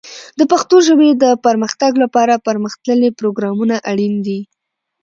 د 0.39 0.41
پښتو 0.51 0.75
ژبې 0.87 1.09
د 1.23 1.25
پرمختګ 1.45 1.91
لپاره 2.03 2.43
پرمختللي 2.47 3.09
پروګرامونه 3.19 3.75
اړین 3.91 4.13
دي. 4.27 4.39